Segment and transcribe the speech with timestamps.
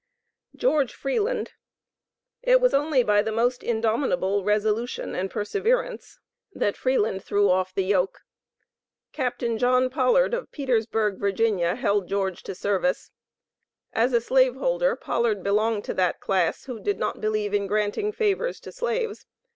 [0.55, 1.51] GEORGE FREELAND.
[2.41, 6.17] It was only by the most indomitable resolution and perseverance,
[6.53, 8.21] that Freeland threw off the yoke.
[9.11, 9.41] Capt.
[9.57, 13.11] John Pollard of Petersburg, Va., held George to service.
[13.93, 18.11] As a Slave holder, Pollard belonged to that class, who did not believe in granting
[18.11, 19.27] favors to Slaves.